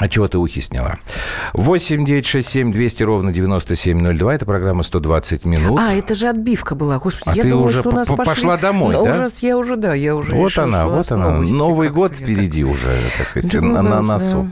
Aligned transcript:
А 0.00 0.08
чего 0.08 0.28
ты 0.28 0.38
ухи 0.38 0.60
сняла? 0.60 0.98
8 1.52 2.06
9 2.06 2.26
6 2.26 2.48
7 2.48 2.72
200 2.72 3.02
ровно 3.02 3.32
9702. 3.32 4.34
Это 4.34 4.46
программа 4.46 4.82
120 4.82 5.44
минут. 5.44 5.78
А, 5.78 5.92
это 5.92 6.14
же 6.14 6.28
отбивка 6.28 6.74
была. 6.74 6.98
Господи, 6.98 7.28
а 7.28 7.36
я 7.36 7.42
ты 7.42 7.50
думала, 7.50 7.66
уже 7.66 7.80
что 7.80 7.90
у 7.90 7.92
нас 7.92 8.08
пошли... 8.08 8.24
пошла 8.24 8.56
домой, 8.56 8.94
да? 8.94 9.02
Ужас, 9.02 9.34
я 9.42 9.58
уже, 9.58 9.76
да, 9.76 9.92
я 9.92 10.16
уже 10.16 10.34
Вот 10.34 10.48
решила, 10.48 10.64
она, 10.64 10.86
вот 10.88 11.12
она. 11.12 11.30
новости, 11.32 11.52
Новый 11.52 11.88
год 11.90 12.16
впереди 12.16 12.64
уже, 12.64 12.88
так 13.18 13.26
сказать, 13.26 13.52
на, 13.60 13.82
на 13.82 14.00
носу. 14.00 14.50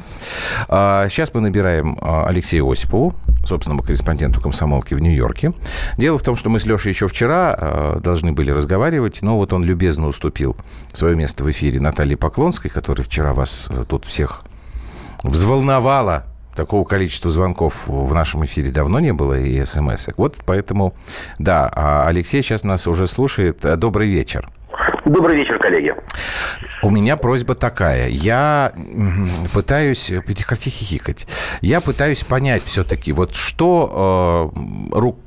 А, 0.68 1.08
сейчас 1.08 1.32
мы 1.32 1.40
набираем 1.40 1.96
а, 2.02 2.26
Алексея 2.26 2.62
Осипову, 2.70 3.14
собственному 3.46 3.82
корреспонденту 3.82 4.42
комсомолки 4.42 4.92
в 4.92 5.00
Нью-Йорке. 5.00 5.54
Дело 5.96 6.18
в 6.18 6.22
том, 6.22 6.36
что 6.36 6.50
мы 6.50 6.60
с 6.60 6.66
Лешей 6.66 6.92
еще 6.92 7.08
вчера 7.08 7.56
а, 7.58 8.00
должны 8.00 8.32
были 8.32 8.50
разговаривать, 8.50 9.22
но 9.22 9.38
вот 9.38 9.54
он 9.54 9.64
любезно 9.64 10.08
уступил 10.08 10.56
свое 10.92 11.16
место 11.16 11.42
в 11.42 11.50
эфире 11.50 11.80
Наталье 11.80 12.18
Поклонской, 12.18 12.70
которая 12.70 13.02
вчера 13.06 13.32
вас 13.32 13.68
а, 13.70 13.84
тут 13.84 14.04
всех 14.04 14.42
взволновало. 15.22 16.24
Такого 16.54 16.84
количества 16.84 17.30
звонков 17.30 17.86
в 17.86 18.12
нашем 18.14 18.44
эфире 18.44 18.72
давно 18.72 18.98
не 18.98 19.12
было 19.12 19.38
и 19.38 19.64
смс. 19.64 20.08
-ок. 20.08 20.14
Вот 20.16 20.38
поэтому, 20.44 20.92
да, 21.38 21.70
а 21.72 22.08
Алексей 22.08 22.42
сейчас 22.42 22.64
нас 22.64 22.88
уже 22.88 23.06
слушает. 23.06 23.60
Добрый 23.78 24.08
вечер. 24.08 24.50
Добрый 25.08 25.38
вечер, 25.38 25.58
коллеги. 25.58 25.94
У 26.82 26.90
меня 26.90 27.16
просьба 27.16 27.54
такая. 27.54 28.08
Я 28.08 28.72
пытаюсь... 29.54 30.12
Прекрати 30.26 30.68
хихикать. 30.70 31.26
Я 31.62 31.80
пытаюсь 31.80 32.24
понять 32.24 32.62
все-таки, 32.64 33.12
вот 33.12 33.34
что... 33.34 34.52
Э, 34.54 34.98
ру, 34.98 35.18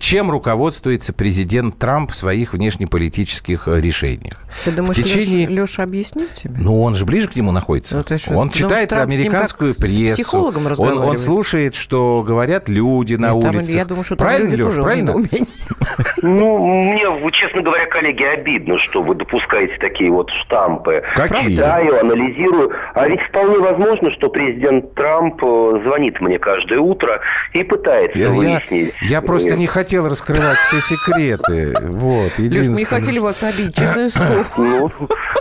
чем 0.00 0.30
руководствуется 0.30 1.12
президент 1.12 1.78
Трамп 1.78 2.10
в 2.10 2.16
своих 2.16 2.52
внешнеполитических 2.52 3.68
решениях. 3.68 4.42
Ты 4.64 4.72
думаешь, 4.72 4.96
в 4.96 5.02
течение... 5.02 5.46
Леша, 5.46 5.60
Леша 5.62 5.82
объяснит 5.84 6.32
тебе? 6.32 6.54
Ну, 6.58 6.82
он 6.82 6.94
же 6.94 7.06
ближе 7.06 7.28
к 7.28 7.36
нему 7.36 7.52
находится. 7.52 8.04
Ну, 8.08 8.18
что, 8.18 8.34
он 8.34 8.50
читает 8.50 8.92
американскую 8.92 9.74
прессу. 9.74 10.52
Он, 10.78 10.98
он 10.98 11.16
слушает, 11.16 11.74
что 11.74 12.24
говорят 12.26 12.68
люди 12.68 13.14
на 13.14 13.32
Нет, 13.32 13.54
улице. 13.54 13.76
Я 13.76 13.84
думаю, 13.84 14.04
что 14.04 14.16
правильно, 14.16 14.50
люди 14.50 14.62
Леш, 14.62 14.74
тоже 14.74 14.82
правильно? 14.82 15.14
Ну, 16.22 16.66
мне, 16.66 17.06
честно 17.32 17.62
говоря, 17.62 17.86
коллеги, 17.86 18.24
обидно, 18.24 18.78
что 18.78 19.02
вы 19.02 19.14
допускаете 19.14 19.76
такие 19.78 20.10
вот 20.10 20.30
штампы. 20.30 21.02
Какие? 21.14 21.56
Читаю, 21.56 22.00
анализирую. 22.00 22.72
А 22.94 23.06
ведь 23.08 23.20
вполне 23.22 23.58
возможно, 23.58 24.10
что 24.12 24.28
президент 24.28 24.94
Трамп 24.94 25.42
э, 25.42 25.80
звонит 25.84 26.20
мне 26.20 26.38
каждое 26.38 26.80
утро 26.80 27.20
и 27.52 27.62
пытается 27.62 28.18
я, 28.18 28.30
выяснить. 28.30 28.94
Я, 29.02 29.08
я 29.08 29.22
просто 29.22 29.56
не 29.56 29.66
хотел 29.66 30.08
раскрывать 30.08 30.58
все 30.58 30.80
секреты. 30.80 31.74
Вот, 31.80 32.38
Леш, 32.38 32.66
мы 32.66 32.74
не 32.74 32.84
хотели 32.84 33.18
вас 33.18 33.42
обидеть, 33.42 33.76
честное 33.76 34.08
слово. 34.54 34.90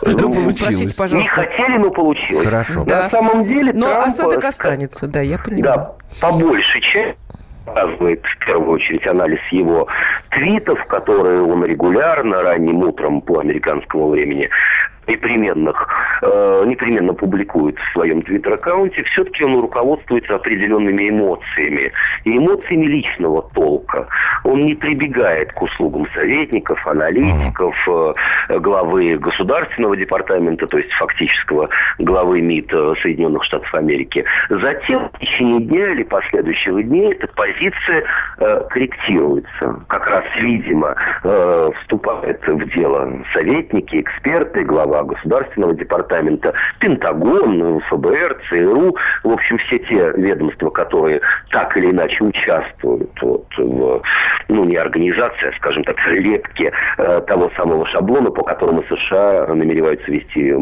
Ну, 0.03 0.17
ну, 0.17 0.33
получилось. 0.33 1.14
Не 1.14 1.25
хотели, 1.25 1.78
но 1.78 1.92
получилось. 1.92 2.45
Хорошо. 2.45 2.86
На 2.86 3.09
самом 3.09 3.45
деле 3.45 3.73
Но 3.73 3.89
Трамп... 3.89 4.08
осадок 4.08 4.44
останется, 4.44 5.08
да, 5.08 5.22
я 5.22 5.38
понимаю. 5.38 5.64
Да, 5.64 5.95
по 6.22 6.31
большей 6.31 6.81
части 6.81 7.27
показывает 7.68 8.23
в 8.26 8.46
первую 8.46 8.72
очередь 8.72 9.06
анализ 9.08 9.40
его 9.52 9.88
твитов, 10.32 10.84
которые 10.86 11.42
он 11.42 11.64
регулярно 11.66 12.42
ранним 12.42 12.78
утром 12.78 13.22
по 13.22 13.40
американскому 13.40 14.10
времени 14.10 14.50
непременных, 15.08 15.88
э, 16.22 16.63
непременно 16.66 17.13
публикует 17.13 17.77
в 17.77 17.94
своем 17.94 18.22
твиттер-аккаунте, 18.22 19.03
все-таки 19.03 19.44
он 19.44 19.59
руководствуется 19.59 20.36
определенными 20.36 21.09
эмоциями. 21.09 21.91
И 22.23 22.38
эмоциями 22.38 22.86
личного 22.86 23.44
толка. 23.53 24.08
Он 24.44 24.66
не 24.66 24.75
прибегает 24.75 25.52
к 25.53 25.61
услугам 25.61 26.08
советников, 26.14 26.86
аналитиков, 26.86 27.75
э, 27.88 28.59
главы 28.59 29.17
Государственного 29.17 29.95
департамента, 29.95 30.67
то 30.67 30.77
есть 30.77 30.91
фактического 30.94 31.67
главы 31.99 32.42
МИД 32.42 32.73
э, 32.73 32.94
Соединенных 33.02 33.44
Штатов 33.44 33.73
Америки. 33.73 34.23
Затем 34.49 35.09
в 35.14 35.19
течение 35.19 35.61
дня 35.61 35.92
или 35.92 36.03
последующих 36.03 36.87
дней 36.87 37.14
эта 37.14 37.27
позиция 37.27 38.03
э, 38.39 38.61
корректируется. 38.70 39.82
Как 39.87 40.08
раз, 40.08 40.23
видимо, 40.39 40.95
э, 41.23 41.71
вступают 41.82 42.45
в 42.45 42.73
дело 42.73 43.11
советники, 43.33 44.02
эксперты, 44.02 44.64
глава 44.64 44.96
глава 44.97 45.03
Государственного 45.03 45.73
департамента, 45.73 46.53
Пентагон, 46.80 47.81
ФБР, 47.89 48.37
ЦРУ, 48.49 48.95
в 49.23 49.31
общем, 49.31 49.58
все 49.59 49.80
те 49.80 50.11
ведомства, 50.15 50.69
которые 50.69 51.21
так 51.52 51.75
или 51.77 51.91
иначе 51.91 52.23
участвуют 52.23 53.11
вот, 53.21 53.45
в, 53.58 54.02
ну, 54.47 54.65
не 54.65 54.75
организации, 54.75 55.49
а, 55.49 55.58
скажем 55.58 55.83
так, 55.83 55.95
лепке 56.08 56.71
э, 56.97 57.21
того 57.27 57.52
самого 57.55 57.85
шаблона, 57.87 58.31
по 58.31 58.43
которому 58.43 58.83
США 58.83 59.47
намереваются 59.47 60.11
вести 60.11 60.53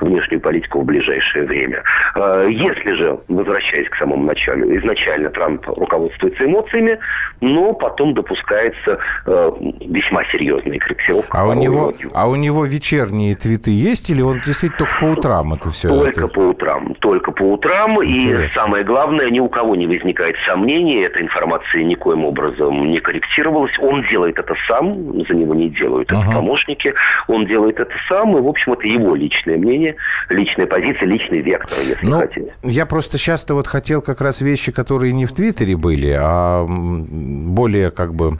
внешнюю 0.00 0.40
политику 0.40 0.80
в 0.80 0.84
ближайшее 0.84 1.44
время. 1.44 1.82
Э, 2.14 2.46
если 2.50 2.92
же, 2.92 3.18
возвращаясь 3.28 3.88
к 3.88 3.96
самому 3.96 4.24
началу, 4.24 4.62
изначально 4.76 5.30
Трамп 5.30 5.66
руководствуется 5.66 6.44
эмоциями, 6.44 6.98
но 7.40 7.72
потом 7.74 8.14
допускается 8.14 8.98
э, 9.26 9.50
весьма 9.80 10.24
серьезная 10.32 10.78
корректировка. 10.78 11.38
А 11.38 11.46
у, 11.46 11.54
него, 11.54 11.92
а 12.14 12.28
у 12.28 12.36
него 12.36 12.64
вечерние 12.64 13.34
твиты 13.34 13.70
есть, 13.70 14.10
или 14.10 14.22
он 14.22 14.40
действительно 14.44 14.78
только 14.78 14.98
по 15.00 15.04
утрам 15.18 15.54
это 15.54 15.70
все? 15.70 15.88
Только 15.88 16.20
это... 16.20 16.28
по 16.28 16.40
утрам. 16.40 16.94
Только 17.00 17.32
по 17.32 17.42
утрам. 17.42 18.02
Интересно. 18.02 18.44
И 18.44 18.48
самое 18.48 18.84
главное, 18.84 19.30
ни 19.30 19.40
у 19.40 19.48
кого 19.48 19.76
не 19.76 19.86
возникает 19.86 20.36
сомнений, 20.46 21.02
эта 21.02 21.20
информация 21.20 21.82
никоим 21.84 22.24
образом 22.24 22.90
не 22.90 23.00
корректировалась. 23.00 23.72
Он 23.78 24.02
делает 24.08 24.38
это 24.38 24.54
сам, 24.66 25.20
за 25.26 25.34
него 25.34 25.54
не 25.54 25.68
делают 25.70 26.10
это 26.14 26.18
ага. 26.18 26.32
помощники. 26.32 26.94
Он 27.28 27.46
делает 27.46 27.80
это 27.80 27.94
сам, 28.08 28.36
и, 28.36 28.40
в 28.40 28.48
общем, 28.48 28.72
это 28.72 28.86
его 28.86 29.14
личное 29.14 29.53
мнение, 29.58 29.96
личная 30.28 30.66
позиция, 30.66 31.06
личный 31.06 31.40
вектор, 31.40 31.78
если 31.86 32.06
ну, 32.06 32.20
хотите. 32.20 32.54
Я 32.62 32.86
просто 32.86 33.18
часто 33.18 33.54
вот 33.54 33.66
хотел 33.66 34.02
как 34.02 34.20
раз 34.20 34.40
вещи, 34.40 34.72
которые 34.72 35.12
не 35.12 35.26
в 35.26 35.32
Твиттере 35.32 35.76
были, 35.76 36.16
а 36.18 36.66
более 36.68 37.90
как 37.90 38.14
бы 38.14 38.38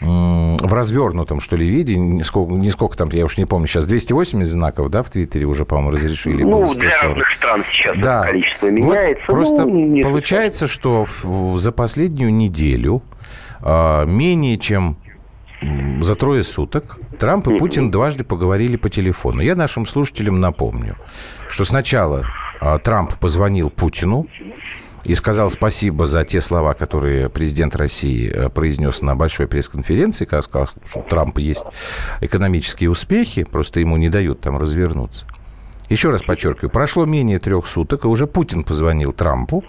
в 0.00 0.74
развернутом, 0.74 1.40
что 1.40 1.56
ли, 1.56 1.66
виде, 1.66 1.96
не 1.96 2.22
сколько, 2.22 2.52
не 2.52 2.70
сколько 2.70 2.96
там, 2.96 3.08
я 3.12 3.24
уж 3.24 3.38
не 3.38 3.46
помню, 3.46 3.66
сейчас 3.66 3.86
280 3.86 4.52
знаков, 4.52 4.90
да, 4.90 5.02
в 5.02 5.10
Твиттере 5.10 5.46
уже, 5.46 5.64
по-моему, 5.64 5.90
разрешили. 5.90 6.42
Ну, 6.42 6.72
для 6.74 6.90
разных 7.00 7.30
стран 7.32 7.64
сейчас 7.70 7.96
да. 7.98 8.24
количество 8.24 8.66
меняется. 8.68 9.24
Вот 9.28 9.34
просто 9.34 9.64
ну, 9.64 10.02
получается, 10.02 10.66
что 10.66 11.06
в, 11.06 11.58
за 11.58 11.72
последнюю 11.72 12.32
неделю 12.32 13.02
э, 13.64 14.04
менее 14.06 14.58
чем 14.58 14.98
за 16.00 16.14
трое 16.14 16.42
суток 16.44 16.98
Трамп 17.18 17.48
и 17.48 17.58
Путин 17.58 17.90
дважды 17.90 18.24
поговорили 18.24 18.76
по 18.76 18.90
телефону. 18.90 19.40
Я 19.40 19.56
нашим 19.56 19.86
слушателям 19.86 20.40
напомню, 20.40 20.96
что 21.48 21.64
сначала 21.64 22.26
э, 22.60 22.78
Трамп 22.82 23.14
позвонил 23.14 23.70
Путину, 23.70 24.26
и 25.06 25.14
сказал 25.14 25.48
спасибо 25.50 26.04
за 26.04 26.24
те 26.24 26.40
слова, 26.40 26.74
которые 26.74 27.28
президент 27.28 27.76
России 27.76 28.28
э, 28.28 28.48
произнес 28.48 29.02
на 29.02 29.14
большой 29.14 29.46
пресс-конференции, 29.46 30.24
когда 30.24 30.42
сказал, 30.42 30.68
что 30.84 30.98
у 30.98 31.02
Трампа 31.02 31.38
есть 31.38 31.64
экономические 32.20 32.90
успехи, 32.90 33.44
просто 33.44 33.80
ему 33.80 33.96
не 33.96 34.08
дают 34.08 34.40
там 34.40 34.58
развернуться. 34.58 35.26
Еще 35.88 36.10
раз 36.10 36.22
подчеркиваю, 36.22 36.70
прошло 36.70 37.04
менее 37.04 37.38
трех 37.38 37.66
суток, 37.66 38.04
и 38.04 38.08
уже 38.08 38.26
Путин 38.26 38.64
позвонил 38.64 39.12
Трампу 39.12 39.64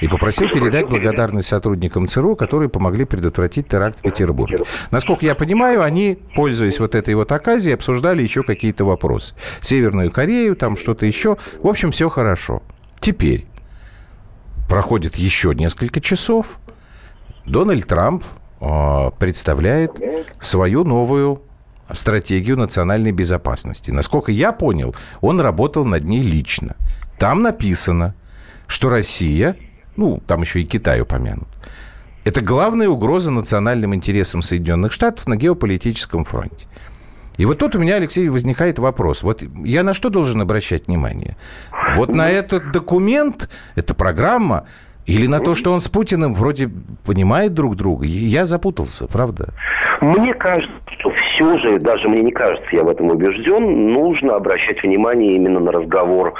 и 0.00 0.08
попросил 0.08 0.48
передать 0.48 0.88
благодарность 0.88 1.48
сотрудникам 1.48 2.06
ЦРУ, 2.06 2.36
которые 2.36 2.68
помогли 2.68 3.04
предотвратить 3.04 3.68
теракт 3.68 4.00
в 4.00 4.02
Петербурге. 4.02 4.64
Насколько 4.90 5.26
я 5.26 5.34
понимаю, 5.34 5.82
они, 5.82 6.18
пользуясь 6.34 6.78
вот 6.78 6.94
этой 6.94 7.14
вот 7.14 7.32
оказией, 7.32 7.74
обсуждали 7.74 8.22
еще 8.22 8.42
какие-то 8.42 8.84
вопросы. 8.84 9.34
Северную 9.60 10.10
Корею, 10.10 10.56
там 10.56 10.76
что-то 10.76 11.06
еще. 11.06 11.36
В 11.62 11.68
общем, 11.68 11.90
все 11.90 12.08
хорошо. 12.08 12.62
Теперь 13.00 13.46
проходит 14.68 15.16
еще 15.16 15.54
несколько 15.54 16.00
часов, 16.00 16.58
Дональд 17.44 17.86
Трамп 17.86 18.24
э, 18.60 19.10
представляет 19.18 19.92
свою 20.40 20.84
новую 20.84 21.42
стратегию 21.92 22.56
национальной 22.56 23.12
безопасности. 23.12 23.90
Насколько 23.90 24.32
я 24.32 24.52
понял, 24.52 24.94
он 25.20 25.40
работал 25.40 25.84
над 25.84 26.04
ней 26.04 26.22
лично. 26.22 26.76
Там 27.18 27.42
написано, 27.42 28.14
что 28.66 28.90
Россия, 28.90 29.56
ну, 29.96 30.22
там 30.26 30.42
еще 30.42 30.60
и 30.60 30.64
Китай 30.64 31.00
упомянут, 31.00 31.48
это 32.24 32.40
главная 32.40 32.88
угроза 32.88 33.30
национальным 33.30 33.94
интересам 33.94 34.42
Соединенных 34.42 34.92
Штатов 34.92 35.26
на 35.26 35.36
геополитическом 35.36 36.24
фронте. 36.24 36.66
И 37.36 37.44
вот 37.44 37.58
тут 37.58 37.74
у 37.74 37.78
меня, 37.78 37.96
Алексей, 37.96 38.28
возникает 38.28 38.78
вопрос. 38.78 39.22
Вот 39.22 39.42
я 39.64 39.82
на 39.82 39.94
что 39.94 40.10
должен 40.10 40.40
обращать 40.40 40.86
внимание? 40.86 41.36
Вот 41.94 42.14
на 42.14 42.30
этот 42.30 42.70
документ, 42.70 43.48
эта 43.74 43.94
программа, 43.94 44.66
или 45.06 45.26
на 45.26 45.40
то, 45.40 45.54
что 45.54 45.72
он 45.72 45.80
с 45.80 45.88
Путиным 45.88 46.32
вроде 46.34 46.70
понимает 47.04 47.54
друг 47.54 47.76
друга? 47.76 48.06
Я 48.06 48.46
запутался, 48.46 49.08
правда? 49.08 49.52
Мне 50.02 50.34
кажется, 50.34 50.74
что 50.98 51.10
все 51.10 51.58
же, 51.58 51.78
даже 51.78 52.08
мне 52.08 52.22
не 52.22 52.32
кажется, 52.32 52.66
я 52.72 52.82
в 52.82 52.88
этом 52.88 53.10
убежден, 53.10 53.92
нужно 53.92 54.34
обращать 54.34 54.82
внимание 54.82 55.36
именно 55.36 55.60
на 55.60 55.70
разговор 55.70 56.34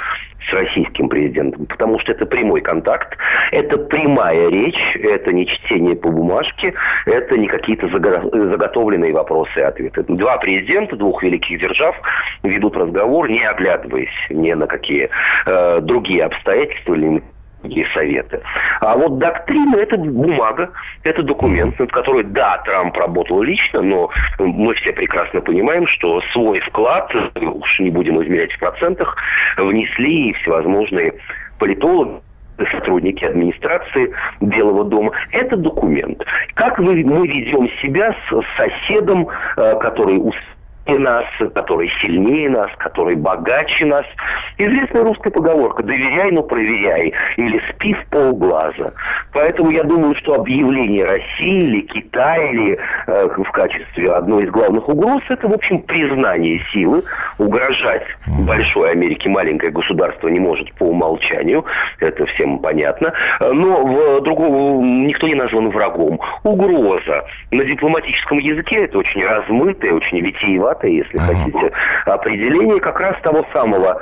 с 0.45 0.53
российским 0.53 1.07
президентом, 1.07 1.65
потому 1.67 1.97
что 1.99 2.11
это 2.11 2.25
прямой 2.25 2.59
контакт, 2.59 3.17
это 3.53 3.77
прямая 3.77 4.49
речь, 4.49 4.97
это 5.01 5.31
не 5.31 5.47
чтение 5.47 5.95
по 5.95 6.09
бумажке, 6.09 6.73
это 7.05 7.37
не 7.37 7.47
какие-то 7.47 7.87
заготовленные 7.87 9.13
вопросы 9.13 9.57
и 9.57 9.61
ответы. 9.61 10.03
Два 10.09 10.37
президента 10.39 10.97
двух 10.97 11.23
великих 11.23 11.61
держав 11.61 11.95
ведут 12.43 12.75
разговор, 12.75 13.29
не 13.29 13.45
оглядываясь 13.45 14.09
ни 14.29 14.51
на 14.51 14.67
какие 14.67 15.09
э, 15.45 15.79
другие 15.79 16.25
обстоятельства 16.25 16.95
или 16.95 17.23
и 17.63 17.85
советы. 17.93 18.41
А 18.81 18.95
вот 18.95 19.17
доктрина– 19.17 19.75
это 19.77 19.97
бумага, 19.97 20.71
это 21.03 21.23
документ, 21.23 21.79
над 21.79 21.91
которой, 21.91 22.23
да, 22.23 22.57
Трамп 22.65 22.95
работал 22.97 23.41
лично, 23.41 23.81
но 23.81 24.09
мы 24.39 24.73
все 24.75 24.91
прекрасно 24.93 25.41
понимаем, 25.41 25.87
что 25.87 26.21
свой 26.33 26.59
вклад, 26.61 27.13
уж 27.35 27.79
не 27.79 27.89
будем 27.89 28.21
измерять 28.23 28.53
в 28.53 28.59
процентах, 28.59 29.17
внесли 29.57 30.29
и 30.29 30.33
всевозможные 30.33 31.13
политологи, 31.59 32.21
сотрудники 32.71 33.25
администрации 33.25 34.13
Белого 34.41 34.85
дома. 34.85 35.11
Это 35.31 35.57
документ. 35.57 36.23
Как 36.53 36.77
мы, 36.79 36.93
ведем 36.93 37.69
себя 37.81 38.15
с 38.29 38.43
соседом, 38.57 39.27
э, 39.57 39.75
который 40.85 40.99
нас, 40.99 41.25
который 41.53 41.89
сильнее 42.01 42.49
нас, 42.49 42.69
который 42.77 43.15
богаче 43.15 43.85
нас. 43.85 44.05
Известная 44.57 45.03
русская 45.03 45.31
поговорка 45.31 45.83
«доверяй, 45.83 46.31
но 46.31 46.43
проверяй» 46.43 47.13
или 47.37 47.61
«спи 47.69 47.93
в 47.93 48.05
полглаза». 48.09 48.93
Поэтому 49.33 49.71
я 49.71 49.83
думаю, 49.83 50.15
что 50.15 50.35
объявление 50.35 51.05
России 51.05 51.57
или 51.57 51.81
Китая 51.81 52.49
или 52.51 52.77
э, 53.07 53.29
в 53.37 53.51
качестве 53.51 54.11
одной 54.11 54.43
из 54.43 54.51
главных 54.51 54.87
угроз 54.87 55.23
это, 55.29 55.47
в 55.47 55.53
общем, 55.53 55.81
признание 55.81 56.61
силы. 56.71 57.03
Угрожать 57.37 58.05
большой 58.45 58.91
Америке 58.91 59.29
маленькое 59.29 59.71
государство 59.71 60.27
не 60.27 60.39
может 60.39 60.71
по 60.73 60.83
умолчанию. 60.83 61.65
Это 61.99 62.25
всем 62.27 62.59
понятно. 62.59 63.13
Но 63.39 63.85
в 63.85 64.21
другого 64.21 64.83
никто 64.83 65.27
не 65.27 65.35
назван 65.35 65.69
врагом. 65.69 66.19
Угроза 66.43 67.25
на 67.51 67.65
дипломатическом 67.65 68.37
языке 68.37 68.85
это 68.85 68.99
очень 68.99 69.25
размытая, 69.25 69.93
очень 69.93 70.19
витиеватая 70.19 70.72
формата, 70.73 70.87
если 70.87 71.17
ага. 71.17 71.33
хотите, 71.33 71.71
определение 72.05 72.79
как 72.79 72.99
раз 72.99 73.15
того 73.21 73.45
самого 73.53 74.01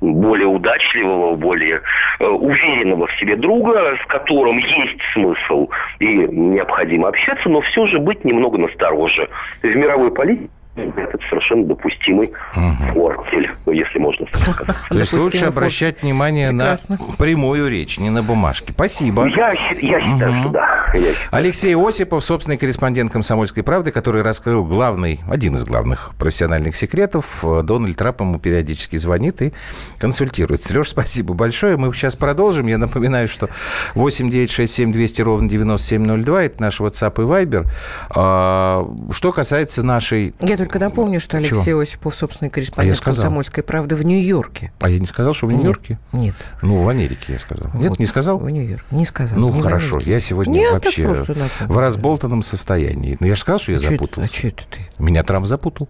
более 0.00 0.48
удачливого, 0.48 1.36
более 1.36 1.80
э, 2.18 2.26
уверенного 2.26 3.06
в 3.06 3.12
себе 3.20 3.36
друга, 3.36 3.96
с 4.02 4.06
которым 4.08 4.58
есть 4.58 4.98
смысл 5.12 5.68
и 6.00 6.06
необходимо 6.06 7.08
общаться, 7.08 7.48
но 7.48 7.60
все 7.60 7.86
же 7.86 8.00
быть 8.00 8.24
немного 8.24 8.58
настороже. 8.58 9.28
В 9.62 9.66
мировой 9.66 10.12
политике 10.12 10.50
это 10.74 11.18
совершенно 11.28 11.66
допустимый 11.66 12.32
угу. 12.56 12.92
фортель, 12.94 13.50
если 13.66 13.98
можно 13.98 14.26
сказать. 14.32 14.76
То 14.88 14.98
есть 14.98 15.12
лучше 15.12 15.44
обращать 15.44 16.02
внимание 16.02 16.50
на 16.50 16.76
прямую 17.18 17.68
речь, 17.68 17.98
не 17.98 18.10
на 18.10 18.22
бумажке. 18.22 18.72
Спасибо. 18.72 19.26
Я, 19.26 19.50
я 19.80 20.00
считаю, 20.00 20.40
что 20.40 20.48
да. 20.50 20.86
Алексей 21.30 21.74
Осипов, 21.76 22.24
собственный 22.24 22.56
корреспондент 22.56 23.12
«Комсомольской 23.12 23.62
правды», 23.62 23.90
который 23.90 24.22
раскрыл 24.22 24.64
главный, 24.64 25.20
один 25.28 25.54
из 25.54 25.64
главных 25.64 26.12
профессиональных 26.18 26.76
секретов. 26.76 27.44
Дональд 27.64 27.96
Трамп 27.96 28.20
ему 28.20 28.38
периодически 28.38 28.96
звонит 28.96 29.42
и 29.42 29.52
консультируется. 29.98 30.76
Леш, 30.76 30.88
спасибо 30.88 31.34
большое. 31.34 31.76
Мы 31.76 31.92
сейчас 31.92 32.16
продолжим. 32.16 32.66
Я 32.66 32.78
напоминаю, 32.78 33.28
что 33.28 33.48
8 33.94 34.30
9 34.30 34.50
6 34.50 34.72
7 34.72 34.92
200 34.92 35.22
ровно 35.22 35.48
9702– 35.48 36.42
это 36.44 36.62
наш 36.62 36.80
WhatsApp 36.80 37.14
и 37.22 37.26
Viber. 37.26 37.66
А, 38.14 38.86
что 39.10 39.32
касается 39.32 39.82
нашей... 39.82 40.34
Я 40.40 40.56
только 40.62 40.78
напомню, 40.78 41.18
что 41.18 41.38
Алексей 41.38 41.64
Чего? 41.64 41.80
Осипов, 41.80 42.14
собственный 42.14 42.48
корреспондент 42.48 43.00
а 43.00 43.04
«Комсомольской 43.04 43.64
правды» 43.64 43.96
в 43.96 44.04
Нью-Йорке. 44.04 44.72
А 44.78 44.88
я 44.88 45.00
не 45.00 45.06
сказал, 45.06 45.32
что 45.32 45.48
в 45.48 45.52
Нью-Йорке? 45.52 45.98
Нет. 46.12 46.36
Ну, 46.62 46.82
в 46.82 46.88
Америке 46.88 47.32
я 47.32 47.38
сказал. 47.40 47.72
Нет, 47.74 47.90
вот, 47.90 47.98
не 47.98 48.06
сказал? 48.06 48.38
В 48.38 48.48
Нью-Йорке. 48.48 48.86
Не 48.92 49.04
сказал. 49.04 49.38
Ну, 49.38 49.52
не 49.52 49.60
хорошо. 49.60 49.98
Я 50.04 50.20
сегодня 50.20 50.52
Нет, 50.52 50.72
вообще 50.72 51.08
в 51.08 51.78
разболтанном 51.78 52.42
состоянии. 52.42 53.16
Ну, 53.18 53.26
я 53.26 53.34
же 53.34 53.40
сказал, 53.40 53.58
что 53.58 53.72
я 53.72 53.78
а 53.78 53.80
запутался. 53.80 54.32
А 54.32 54.38
что 54.38 54.48
это 54.48 54.62
ты? 54.70 55.02
Меня 55.02 55.24
Трамп 55.24 55.46
запутал. 55.46 55.88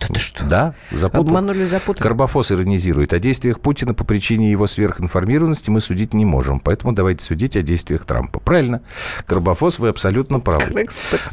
Да 0.00 0.06
ты 0.08 0.18
что? 0.18 0.44
Да, 0.44 0.74
запутал. 0.90 1.26
Обманули, 1.26 1.64
запутали. 1.66 2.02
Карбофос 2.02 2.52
иронизирует. 2.52 3.12
О 3.12 3.18
действиях 3.18 3.60
Путина 3.60 3.94
по 3.94 4.04
причине 4.04 4.50
его 4.50 4.66
сверхинформированности 4.66 5.70
мы 5.70 5.80
судить 5.80 6.14
не 6.14 6.24
можем. 6.24 6.60
Поэтому 6.60 6.92
давайте 6.92 7.24
судить 7.24 7.56
о 7.56 7.62
действиях 7.62 8.04
Трампа. 8.04 8.40
Правильно. 8.40 8.82
Карбофос, 9.26 9.78
вы 9.78 9.88
абсолютно 9.88 10.40
правы. 10.40 10.86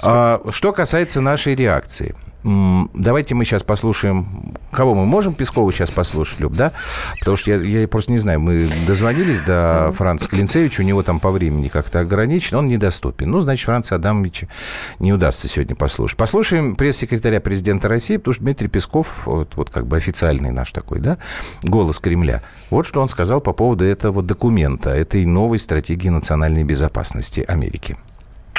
А, 0.04 0.42
что 0.50 0.74
касается 0.74 1.22
нашей 1.22 1.56
реакции. 1.56 2.16
Давайте 2.44 3.36
мы 3.36 3.46
сейчас 3.46 3.64
послушаем... 3.64 4.54
Кого 4.72 4.96
мы 4.96 5.06
можем 5.06 5.34
Пескова 5.34 5.72
сейчас 5.72 5.92
послушать, 5.92 6.40
Люб, 6.40 6.54
да? 6.54 6.72
Потому 7.20 7.38
что 7.38 7.52
я, 7.52 7.58
я 7.82 7.88
просто 7.88 8.12
не 8.12 8.18
знаю, 8.18 8.40
мы 8.40 8.70
дозвонились 8.88 9.42
до 9.42 9.94
Франца 9.96 10.28
Клинцевича, 10.28 10.82
у 10.82 10.84
него 10.84 11.04
там 11.04 11.20
по 11.20 11.32
времени 11.32 11.68
как-то 11.68 12.00
ограничено, 12.00 12.60
он 12.60 12.66
недоступен. 12.66 13.30
Ну, 13.30 13.40
значит, 13.40 13.66
Франца 13.66 13.96
Адамовича 13.96 14.48
не 15.00 15.14
удастся 15.14 15.48
сегодня 15.48 15.76
послушать. 15.76 16.18
Послушаем 16.18 16.76
пресс-секретаря 16.76 17.40
президента 17.40 17.88
России, 17.88 18.18
потому 18.18 18.34
что 18.34 18.44
Дмитрий 18.44 18.68
Песков, 18.68 19.26
вот, 19.26 19.56
вот 19.56 19.70
как 19.70 19.88
бы 19.88 19.96
официальный 19.96 20.52
наш 20.52 20.72
такой, 20.72 21.00
да, 21.00 21.18
голос 21.62 22.00
Кремля. 22.00 22.42
Вот 22.70 22.86
что 22.86 23.02
он 23.02 23.08
сказал 23.08 23.42
по 23.42 23.54
поводу 23.54 23.86
этого 23.86 24.22
документа, 24.24 24.90
этой 24.90 25.26
новой 25.26 25.60
стратегии 25.60 26.10
национальной 26.10 26.64
безопасности 26.64 27.46
Америки. 27.48 27.98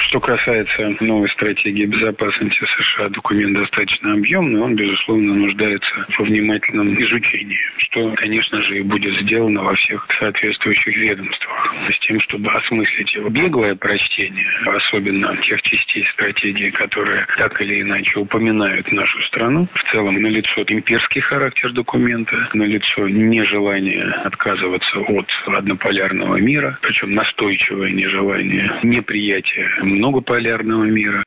Что 0.09 0.21
касается 0.21 0.97
новой 1.01 1.29
стратегии 1.31 1.87
безопасности 1.87 2.63
США, 2.77 3.09
документ 3.09 3.57
достаточно 3.59 4.13
объемный, 4.13 4.61
он, 4.61 4.77
безусловно, 4.77 5.35
нуждается 5.35 6.07
во 6.19 6.25
внимательном 6.25 6.95
изучении, 7.03 7.59
что, 7.79 8.13
конечно 8.17 8.61
же, 8.63 8.79
и 8.79 8.83
будет 8.83 9.19
сделано 9.23 9.63
во 9.63 9.75
всех 9.75 10.07
соответствующих 10.19 10.97
ведомствах, 10.97 11.75
с 11.89 11.99
тем, 12.07 12.21
чтобы 12.21 12.51
осмыслить 12.51 13.15
его 13.15 13.29
беглое 13.31 13.75
прочтение, 13.75 14.47
особенно 14.67 15.37
тех 15.39 15.63
частей 15.63 16.05
стратегии, 16.13 16.71
которые 16.71 17.27
так 17.39 17.61
или 17.63 17.81
иначе 17.81 18.19
упоминают 18.19 18.91
нашу 18.93 19.21
страну. 19.23 19.67
В 19.73 19.91
целом, 19.91 20.21
налицо 20.21 20.65
имперский 20.69 21.23
характер 21.23 21.73
документа, 21.73 22.49
налицо 22.53 23.09
нежелание 23.09 24.05
отказываться 24.25 24.99
от 24.99 25.31
однополярного 25.47 26.37
мира, 26.37 26.79
причем 26.83 27.15
настойчивое 27.15 27.91
нежелание, 27.91 28.71
неприятие 28.83 29.71
многополярного 29.95 30.85
мира. 30.85 31.23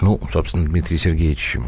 Ну, 0.00 0.20
собственно, 0.30 0.66
Дмитрий 0.66 0.96
Сергеевич 0.96 1.58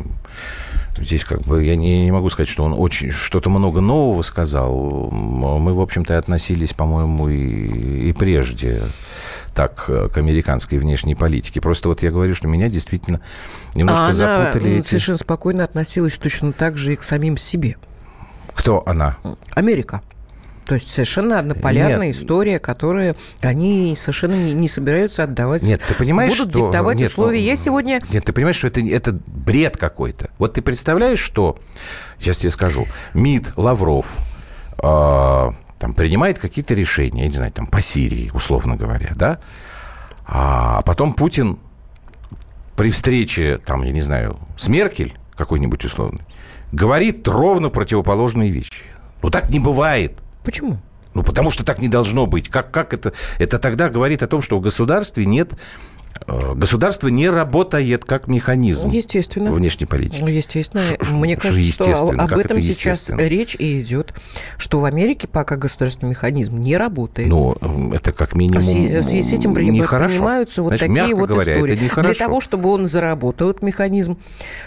Здесь 0.97 1.25
как 1.25 1.43
бы 1.43 1.65
я 1.65 1.75
не, 1.75 2.05
не 2.05 2.13
могу 2.13 2.29
сказать, 2.29 2.49
что 2.49 2.65
он 2.65 2.75
очень 2.77 3.11
что-то 3.11 3.49
много 3.49 3.81
нового 3.81 4.21
сказал. 4.23 5.11
Мы, 5.11 5.73
в 5.73 5.81
общем-то, 5.81 6.19
относились, 6.19 6.75
по-моему, 6.75 7.29
и, 7.29 8.11
и 8.11 8.13
прежде 8.13 8.83
так 9.55 9.87
к 9.87 10.17
американской 10.17 10.79
внешней 10.79 11.15
политике. 11.15 11.61
Просто 11.61 11.89
вот 11.89 12.03
я 12.03 12.11
говорю, 12.11 12.35
что 12.35 12.47
меня 12.47 12.69
действительно 12.69 13.21
немножко 13.75 14.09
а 14.09 14.13
запутали 14.13 14.69
она 14.69 14.79
эти... 14.81 14.89
совершенно 14.89 15.19
спокойно 15.19 15.65
относилась 15.65 16.17
точно 16.19 16.53
так 16.53 16.77
же 16.77 16.93
и 16.93 16.97
к 16.97 17.03
самим 17.03 17.37
себе. 17.39 17.77
Кто 18.55 18.83
она? 18.87 19.17
Америка. 19.55 20.03
То 20.73 20.77
есть 20.77 20.89
совершенно 20.89 21.39
однополярная 21.39 22.07
Нет. 22.07 22.17
история, 22.17 22.59
которую 22.59 23.15
они 23.43 23.95
совершенно 23.95 24.33
не, 24.33 24.55
не 24.55 24.71
собираются 24.71 25.25
отдавать. 25.25 25.63
Нет, 25.65 25.83
ты 25.87 25.93
понимаешь, 25.93 26.33
Будут 26.39 26.55
что... 26.55 26.65
диктовать 26.65 26.97
Нет, 26.97 27.11
условия. 27.11 27.41
Ну, 27.41 27.45
Я 27.45 27.57
сегодня... 27.57 28.01
Нет, 28.11 28.25
ты 28.25 28.33
понимаешь, 28.33 28.57
что 28.57 28.69
это, 28.69 28.81
это 28.81 29.13
бред 29.27 29.77
какой-то. 29.77 30.31
Вот 30.39 30.55
ты 30.55 30.63
представляешь, 30.63 31.19
что... 31.19 31.59
Сейчас 32.19 32.39
тебе 32.39 32.49
скажу. 32.49 32.87
МИД, 33.13 33.53
Лавров, 33.59 34.07
э, 34.79 34.83
там, 34.83 35.93
принимает 35.95 36.39
какие-то 36.39 36.73
решения, 36.73 37.25
я 37.25 37.29
не 37.29 37.35
знаю, 37.35 37.53
там, 37.53 37.67
по 37.67 37.83
Сирии, 37.83 38.31
условно 38.33 38.77
говоря, 38.77 39.13
да? 39.15 39.41
А 40.25 40.81
потом 40.87 41.13
Путин 41.13 41.59
при 42.79 42.91
встрече, 42.91 43.59
там, 43.59 43.83
я 43.83 43.93
не 43.93 44.01
знаю, 44.01 44.39
с 44.57 44.69
Меркель 44.69 45.13
какой-нибудь 45.37 45.85
условный, 45.85 46.23
говорит 46.73 47.29
ровно 47.29 47.69
противоположные 47.69 48.51
вещи. 48.51 48.85
Ну, 49.23 49.29
так 49.29 49.51
не 49.51 49.59
бывает. 49.59 50.19
Почему? 50.45 50.79
Ну, 51.15 51.23
потому 51.23 51.51
что 51.51 51.65
так 51.65 51.79
не 51.79 51.89
должно 51.89 52.27
быть. 52.27 52.49
Как, 52.49 52.71
как 52.71 52.95
это? 52.95 53.13
Это 53.39 53.59
тогда 53.59 53.89
говорит 53.91 54.23
о 54.23 54.27
том, 54.27 54.41
что 54.41 54.59
в 54.59 54.63
государстве 54.63 55.27
нет 55.27 55.53
государство 56.55 57.09
не 57.09 57.29
работает 57.29 58.05
как 58.05 58.27
механизм 58.29 58.91
естественно. 58.91 59.53
внешней 59.53 59.87
политики. 59.87 60.21
Ну, 60.21 60.29
естественно. 60.29 60.83
Ш- 60.83 60.97
Мне 61.15 61.37
кажется, 61.37 61.61
естественно? 61.61 62.27
что 62.27 62.35
об 62.35 62.41
этом 62.41 62.63
сейчас 62.63 63.11
речь 63.11 63.57
и 63.59 63.81
идет, 63.81 64.15
что 64.57 64.81
в 64.81 64.85
Америке 64.85 65.29
пока 65.29 65.57
государственный 65.57 66.11
механизм 66.11 66.57
не 66.59 66.77
работает. 66.77 67.29
Ну, 67.29 67.57
это 67.93 68.13
как 68.13 68.35
минимум 68.35 68.63
В 68.63 69.03
связи 69.03 69.23
с 69.23 69.33
этим 69.33 69.55
принимаются 69.55 70.63
вот 70.63 70.71
Значит, 70.77 70.95
такие 70.95 71.15
вот 71.15 71.29
говоря, 71.29 71.57
истории. 71.57 71.75
Это 71.75 71.85
нехорошо. 71.85 72.15
Для 72.15 72.27
того, 72.27 72.41
чтобы 72.41 72.71
он 72.71 72.89
заработал, 72.89 73.51
этот 73.51 73.63
механизм, 73.63 74.19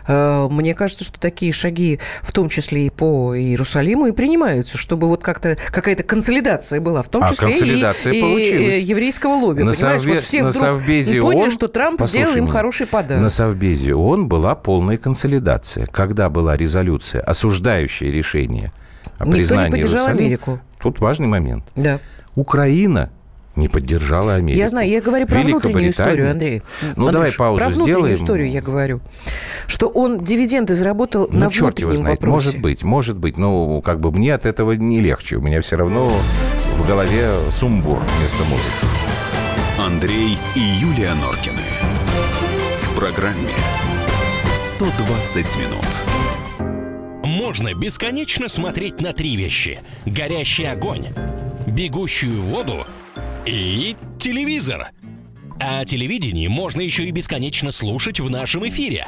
э, 0.07 0.47
мне 0.49 0.73
кажется, 0.73 1.03
что 1.03 1.19
такие 1.19 1.53
шаги, 1.53 1.99
в 2.21 2.31
том 2.31 2.49
числе 2.49 2.87
и 2.87 2.89
по 2.89 3.35
Иерусалиму, 3.35 4.07
и 4.07 4.11
принимаются, 4.11 4.77
чтобы 4.77 5.07
вот 5.07 5.23
как-то 5.23 5.57
какая-то 5.71 6.03
консолидация 6.03 6.81
была, 6.81 7.01
в 7.01 7.09
том 7.09 7.23
а 7.23 7.29
числе 7.29 7.51
и, 7.51 8.79
и 8.79 8.81
еврейского 8.81 9.33
лобби. 9.33 9.63
На, 9.63 9.73
совбез, 9.73 10.33
вот 10.33 10.43
на 10.43 10.51
Совбезе 10.51 11.21
поняли, 11.35 11.45
он- 11.47 11.51
что 11.51 11.67
Трамп 11.67 12.01
сделал 12.05 12.35
им 12.35 12.43
меня, 12.45 12.51
хороший 12.53 12.87
подарок. 12.87 13.23
На 13.23 13.29
Совбезе 13.29 13.93
ООН 13.95 14.27
была 14.27 14.55
полная 14.55 14.97
консолидация. 14.97 15.85
Когда 15.87 16.29
была 16.29 16.57
резолюция, 16.57 17.21
осуждающая 17.21 18.11
решение 18.11 18.71
о 19.17 19.25
Никто 19.25 19.37
признании 19.37 19.77
Иерусалима, 19.79 20.09
Америку. 20.11 20.59
Тут 20.79 20.99
важный 20.99 21.27
момент. 21.27 21.63
Да. 21.75 21.99
Украина 22.35 23.09
не 23.55 23.69
поддержала 23.69 24.33
Америку. 24.35 24.59
Я 24.59 24.67
знаю, 24.69 24.89
я 24.89 24.99
говорю 25.01 25.27
про 25.27 25.39
внутреннюю 25.39 25.91
историю, 25.91 26.29
Андрей. 26.31 26.61
Ну, 26.81 27.07
Андрюш, 27.07 27.11
давай 27.13 27.31
паузу 27.31 27.57
Про 27.59 27.67
внутреннюю 27.69 27.95
сделаем. 27.99 28.15
историю 28.15 28.51
я 28.51 28.61
говорю. 28.61 28.99
Что 29.67 29.87
он 29.87 30.19
дивиденды 30.19 30.75
заработал 30.75 31.29
Ну, 31.31 31.39
на 31.39 31.49
черт 31.49 31.79
его 31.79 31.95
знает. 31.95 32.19
вопросе. 32.19 32.31
Может 32.49 32.61
быть, 32.61 32.83
может 32.83 33.17
быть. 33.17 33.37
Но 33.37 33.79
как 33.81 34.01
бы 34.01 34.11
мне 34.11 34.33
от 34.33 34.45
этого 34.45 34.73
не 34.73 34.99
легче. 34.99 35.37
У 35.37 35.41
меня 35.41 35.61
все 35.61 35.77
равно 35.77 36.11
в 36.77 36.85
голове 36.85 37.29
сумбур 37.49 37.99
вместо 38.19 38.43
музыки. 38.43 39.04
Андрей 39.77 40.37
и 40.55 40.59
Юлия 40.59 41.13
Норкины. 41.15 41.59
В 42.81 42.95
программе 42.95 43.51
120 44.55 45.55
минут. 45.57 47.25
Можно 47.25 47.73
бесконечно 47.73 48.47
смотреть 48.47 49.01
на 49.01 49.11
три 49.11 49.35
вещи. 49.35 49.81
Горящий 50.05 50.63
огонь, 50.63 51.07
бегущую 51.67 52.41
воду 52.41 52.87
и 53.45 53.97
телевизор. 54.17 54.91
А 55.59 55.83
телевидение 55.83 56.47
можно 56.47 56.79
еще 56.79 57.03
и 57.03 57.11
бесконечно 57.11 57.71
слушать 57.71 58.21
в 58.21 58.29
нашем 58.29 58.65
эфире. 58.69 59.07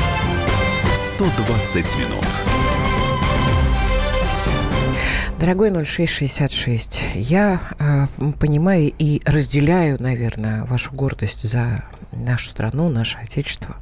120 0.93 1.95
минут. 1.97 2.25
Дорогой 5.39 5.71
0666, 5.71 7.01
я 7.15 7.61
э, 7.79 8.07
понимаю 8.39 8.93
и 8.99 9.21
разделяю, 9.25 10.01
наверное, 10.01 10.65
вашу 10.65 10.93
гордость 10.93 11.49
за 11.49 11.83
нашу 12.11 12.49
страну, 12.49 12.89
наше 12.89 13.17
Отечество. 13.19 13.77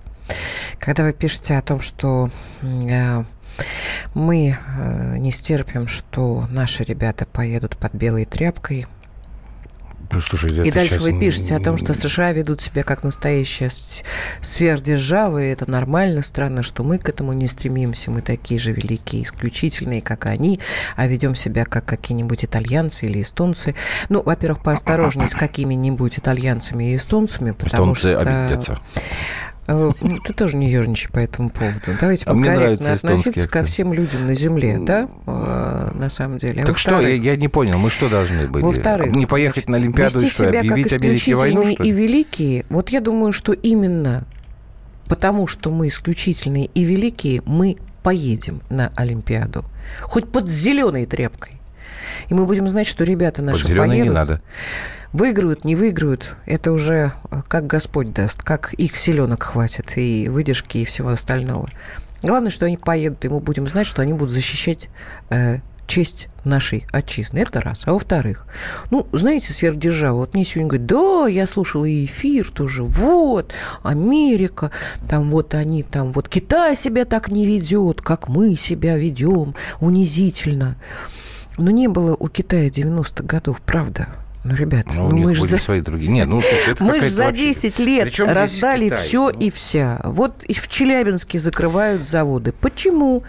Когда 0.78 1.04
вы 1.04 1.12
пишете 1.13 1.56
о 1.56 1.62
том, 1.62 1.82
что 1.82 2.30
э, 2.62 3.24
мы 4.13 4.56
э, 4.58 5.18
не 5.18 5.32
стерпим, 5.32 5.88
что 5.88 6.46
наши 6.50 6.84
ребята 6.84 7.25
поедут 7.25 7.75
под 7.78 7.94
белой 7.94 8.25
тряпкой, 8.25 8.86
Ну, 10.12 10.20
слушай, 10.22 10.50
и 10.68 10.72
дальше 10.72 10.96
щас 10.96 11.01
вы 11.04 11.20
пишете 11.20 11.56
о 11.56 11.60
том, 11.60 11.78
что 11.78 11.94
США 11.94 12.32
ведут 12.32 12.62
себя 12.62 12.84
как 12.84 13.04
настоящая 13.04 13.70
сверхдержава, 14.42 15.44
и 15.44 15.50
это 15.50 15.70
нормально, 15.70 16.24
странно, 16.24 16.63
что 16.63 16.84
мы 16.84 16.98
к 16.98 17.08
этому 17.10 17.34
не 17.34 17.48
стремимся, 17.48 18.10
мы 18.10 18.22
такие 18.22 18.60
же 18.60 18.72
великие, 18.72 19.24
исключительные, 19.24 20.01
как 20.01 20.25
они, 20.25 20.60
а 20.96 21.06
ведем 21.06 21.36
себя 21.36 21.63
как 21.66 21.86
какие-нибудь 21.86 22.44
итальянцы 22.44 23.06
или 23.06 23.22
эстонцы. 23.22 23.75
Ну, 24.10 24.24
во-первых, 24.24 24.63
поосторожней 24.63 25.28
с 25.28 25.36
какими-нибудь 25.36 26.18
итальянцами 26.18 26.92
и 26.92 26.96
эстонцами, 26.96 27.51
потому 27.51 27.94
Эстонцы 27.94 28.13
что... 28.13 28.20
обидятся. 28.20 28.80
Э, 29.69 29.91
ну, 30.01 30.19
Ты 30.19 30.33
тоже 30.33 30.57
не 30.57 30.67
ерничай 30.67 31.11
по 31.11 31.19
этому 31.19 31.49
поводу. 31.49 31.79
Давайте 31.99 32.25
А 32.25 32.33
мне 32.33 32.49
нравится 32.49 32.93
относиться 32.93 33.47
ко 33.47 33.63
всем 33.63 33.93
людям 33.93 34.25
на 34.25 34.33
Земле, 34.33 34.79
да, 34.81 35.07
э, 35.27 35.91
на 35.93 36.09
самом 36.09 36.39
деле. 36.39 36.63
А 36.63 36.65
Так 36.65 36.79
что, 36.79 36.99
я, 36.99 37.09
я 37.09 37.35
не 37.35 37.47
понял, 37.47 37.77
мы 37.77 37.91
что 37.91 38.09
должны 38.09 38.47
были? 38.47 38.63
во-вторых, 38.63 39.13
не 39.13 39.27
поехать 39.27 39.69
на 39.69 39.77
Олимпиаду 39.77 40.19
и 40.19 40.29
что, 40.29 40.47
себя 40.47 40.61
объявить 40.61 40.89
как 40.89 41.01
Америке 41.01 41.35
войну, 41.35 41.63
что 41.65 41.83
и 41.83 41.91
ли? 41.91 41.91
великие. 41.91 42.65
Вот 42.69 42.89
я 42.89 42.99
думаю, 42.99 43.31
что 43.31 43.53
именно 43.53 44.25
потому, 45.07 45.45
что 45.45 45.69
мы 45.69 45.88
исключительные 45.88 46.65
и 46.65 46.83
великие, 46.83 47.43
мы 47.45 47.77
поедем 48.01 48.61
на 48.69 48.91
Олимпиаду. 48.95 49.65
Хоть 50.01 50.31
под 50.31 50.47
зеленой 50.47 51.05
тряпкой. 51.05 51.59
И 52.30 52.34
мы 52.34 52.46
будем 52.46 52.68
знать, 52.68 52.88
что 52.88 53.04
ребята 53.04 53.42
наши 53.42 53.68
зеленый 53.68 53.89
поедут. 53.89 54.08
не 54.08 54.13
надо. 54.13 54.42
Выиграют, 55.12 55.66
не 55.66 55.75
выиграют, 55.75 56.38
это 56.46 56.72
уже 56.72 57.13
э, 57.32 57.42
как 57.48 57.66
Господь 57.66 58.13
даст, 58.13 58.44
как 58.44 58.74
их 58.74 58.96
селенок 58.96 59.42
хватит, 59.42 59.98
и 59.98 60.30
выдержки, 60.30 60.80
и 60.80 60.86
всего 60.86 61.10
остального. 61.10 61.70
Главное, 62.22 62.51
что 62.51 62.68
они 62.68 62.78
поедут, 62.78 63.25
и 63.25 63.30
мы 63.30 63.39
будем 63.39 63.68
знать, 63.68 63.88
что 63.88 64.04
они 64.04 64.13
будут 64.13 64.32
защищать 64.32 64.89
э, 65.30 65.60
честь 65.89 66.30
нашей 66.46 66.86
отчизны. 66.92 67.39
Это 67.39 67.60
раз. 67.60 67.84
А 67.86 67.94
во-вторых, 67.94 68.46
ну, 68.92 69.08
знаете, 69.12 69.51
сверхдержава, 69.51 70.18
вот 70.18 70.34
мне 70.34 70.46
сегодня 70.46 70.70
говорят, 70.70 70.88
да, 70.88 71.28
я 71.28 71.48
слушала 71.48 71.86
и 71.86 72.06
эфир 72.06 72.50
тоже, 72.51 72.84
вот, 72.84 73.54
Америка, 73.84 74.72
там 75.10 75.32
вот 75.32 75.56
они, 75.56 75.84
там 75.84 76.12
вот 76.12 76.30
Китай 76.30 76.75
себя 76.75 77.06
так 77.06 77.30
не 77.30 77.46
ведет, 77.46 78.01
как 78.01 78.30
мы 78.30 78.56
себя 78.56 78.96
ведем, 78.96 79.56
унизительно. 79.82 80.78
Но 81.60 81.72
не 81.72 81.88
было 81.88 82.16
у 82.16 82.28
Китая 82.30 82.68
90-х 82.70 83.24
годов, 83.24 83.62
правда. 83.62 84.08
Ну, 84.46 84.56
ребят, 84.56 84.86
Ну, 84.96 85.01
ну, 85.01 85.08
у 85.08 85.12
них 85.12 85.25
мы 85.28 85.36
же 85.36 85.46
за... 85.46 85.58
свои 85.58 85.82
другие. 85.82 86.10
Нет, 86.10 86.28
ну, 86.30 86.42
слушай, 86.42 86.72
это 86.72 86.84
Мы 86.86 87.01
же 87.01 87.10
за 87.10 87.25
вообще- 87.25 87.48
10 87.50 87.80
лет 87.80 88.04
Причем 88.06 88.25
здесь 88.25 88.36
раздали 88.38 88.89
все 88.89 89.32
Ну, 89.32 89.38
и 89.38 89.50
вся. 89.50 90.00
Вот 90.06 90.46
и 90.46 90.54
в 90.54 90.68
Челябинске 90.70 91.39
закрывают 91.39 92.08
заводы. 92.08 92.54
Почему? 92.54 93.24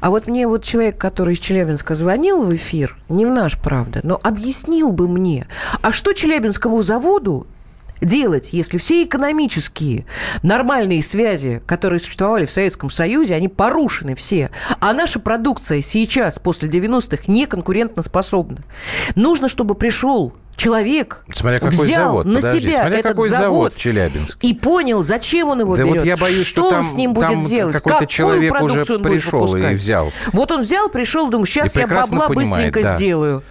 А 0.00 0.10
вот 0.10 0.28
мне 0.28 0.46
вот 0.46 0.62
человек, 0.62 0.98
который 0.98 1.34
из 1.34 1.40
Челябинска 1.40 1.96
звонил 1.96 2.44
в 2.44 2.54
эфир, 2.54 2.96
не 3.08 3.26
в 3.26 3.30
наш, 3.30 3.58
правда, 3.58 4.00
но 4.04 4.20
объяснил 4.22 4.92
бы 4.92 5.08
мне, 5.08 5.48
а 5.82 5.90
что 5.90 6.12
Челябинскому 6.12 6.80
заводу 6.82 7.48
делать, 8.02 8.52
если 8.52 8.78
все 8.78 9.04
экономические 9.04 10.04
нормальные 10.42 11.02
связи, 11.02 11.62
которые 11.66 12.00
существовали 12.00 12.44
в 12.44 12.50
Советском 12.50 12.90
Союзе, 12.90 13.34
они 13.34 13.48
порушены 13.48 14.14
все, 14.14 14.50
а 14.80 14.92
наша 14.92 15.20
продукция 15.20 15.80
сейчас, 15.80 16.38
после 16.38 16.68
90-х, 16.68 17.24
не 17.28 17.46
конкурентоспособна. 17.46 18.58
Нужно, 19.16 19.48
чтобы 19.48 19.74
пришел 19.74 20.34
человек, 20.56 21.24
Смотря 21.32 21.58
какой 21.58 21.86
взял 21.86 22.08
завод, 22.08 22.26
на 22.26 22.34
подожди, 22.36 22.68
себя 22.68 22.80
смотря 22.80 22.98
этот 22.98 23.12
какой 23.12 23.28
завод 23.30 23.76
Челябинске. 23.76 24.48
и 24.48 24.54
понял, 24.54 25.02
зачем 25.02 25.48
он 25.48 25.60
его 25.60 25.76
Да 25.76 25.82
берет. 25.84 25.98
вот 25.98 26.06
я 26.06 26.16
боюсь, 26.16 26.46
что 26.46 26.70
там- 26.70 26.84
он 26.84 26.92
с 26.92 26.94
ним 26.94 27.14
будет 27.14 27.30
там 27.30 27.40
делать, 27.40 27.74
какой-то 27.74 28.00
какую 28.00 28.08
человек 28.08 28.62
уже 28.62 28.84
пришел 28.84 29.56
и 29.56 29.74
взял. 29.74 30.12
Вот 30.32 30.50
он 30.52 30.60
взял, 30.60 30.88
пришел, 30.88 31.28
думаю, 31.30 31.46
сейчас 31.46 31.74
я 31.76 31.86
бабла 31.86 32.28
понимает, 32.28 32.34
быстренько 32.34 32.82
да. 32.82 32.96
сделаю. 32.96 33.42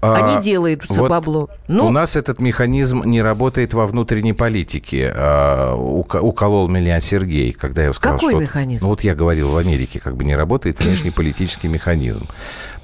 А, 0.00 0.36
не 0.36 0.42
делает 0.42 0.84
за 0.84 1.02
вот 1.02 1.10
бабло. 1.10 1.50
Ну, 1.66 1.86
у 1.86 1.90
нас 1.90 2.14
этот 2.14 2.40
механизм 2.40 3.02
не 3.04 3.20
работает 3.20 3.74
во 3.74 3.86
внутренней 3.86 4.32
политике. 4.32 5.12
А, 5.14 5.74
уколол 5.74 6.68
меня 6.68 7.00
Сергей, 7.00 7.52
когда 7.52 7.84
я 7.84 7.92
сказал, 7.92 8.16
Какой 8.16 8.32
что... 8.32 8.40
механизм? 8.40 8.84
Ну, 8.84 8.90
вот 8.90 9.02
я 9.02 9.14
говорил, 9.14 9.50
в 9.50 9.56
Америке 9.56 9.98
как 9.98 10.16
бы 10.16 10.24
не 10.24 10.36
работает 10.36 10.78
внешний 10.80 11.10
политический 11.10 11.68
механизм. 11.68 12.28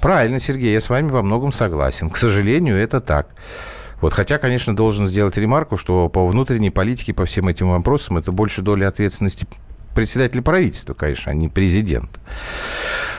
Правильно, 0.01 0.39
Сергей, 0.39 0.73
я 0.73 0.81
с 0.81 0.89
вами 0.89 1.07
во 1.09 1.21
многом 1.21 1.51
согласен. 1.51 2.09
К 2.09 2.17
сожалению, 2.17 2.77
это 2.77 2.99
так. 2.99 3.27
Вот, 4.01 4.13
хотя, 4.13 4.37
конечно, 4.37 4.75
должен 4.75 5.07
сделать 5.07 5.37
ремарку, 5.37 5.77
что 5.77 6.09
по 6.09 6.27
внутренней 6.27 6.69
политике, 6.69 7.13
по 7.13 7.25
всем 7.25 7.47
этим 7.47 7.69
вопросам, 7.69 8.17
это 8.17 8.31
больше 8.31 8.61
доля 8.61 8.89
ответственности 8.89 9.47
председателя 9.95 10.41
правительства, 10.41 10.93
конечно, 10.93 11.31
а 11.31 11.35
не 11.35 11.49
президента. 11.49 12.19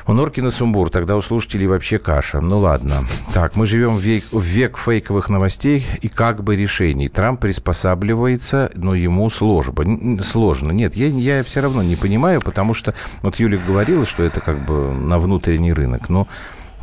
У 0.06 0.12
Норкина 0.12 0.52
сумбур, 0.52 0.88
тогда 0.88 1.16
у 1.16 1.20
слушателей 1.20 1.66
вообще 1.66 1.98
каша. 1.98 2.40
Ну 2.40 2.60
ладно. 2.60 3.04
Так, 3.34 3.56
мы 3.56 3.66
живем 3.66 3.96
в 3.96 4.00
век, 4.00 4.24
в 4.30 4.40
век 4.40 4.78
фейковых 4.78 5.28
новостей 5.28 5.84
и 6.00 6.08
как 6.08 6.44
бы 6.44 6.54
решений. 6.54 7.08
Трамп 7.08 7.40
приспосабливается, 7.40 8.70
но 8.76 8.94
ему 8.94 9.28
сложно. 9.30 10.22
Сложно. 10.22 10.70
Нет, 10.70 10.94
я, 10.94 11.08
я 11.08 11.42
все 11.42 11.60
равно 11.60 11.82
не 11.82 11.96
понимаю, 11.96 12.40
потому 12.40 12.72
что 12.72 12.94
вот 13.22 13.36
Юля 13.36 13.58
говорила, 13.66 14.04
что 14.04 14.22
это 14.22 14.40
как 14.40 14.64
бы 14.64 14.92
на 14.92 15.18
внутренний 15.18 15.72
рынок. 15.72 16.08
Но 16.08 16.28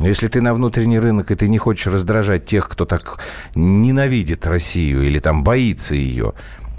если 0.00 0.28
ты 0.28 0.42
на 0.42 0.52
внутренний 0.52 0.98
рынок, 0.98 1.30
и 1.30 1.34
ты 1.34 1.48
не 1.48 1.56
хочешь 1.56 1.86
раздражать 1.86 2.44
тех, 2.44 2.68
кто 2.68 2.84
так 2.84 3.20
ненавидит 3.54 4.46
Россию 4.46 5.06
или 5.06 5.18
там 5.18 5.44
боится 5.44 5.94
ее, 5.94 6.34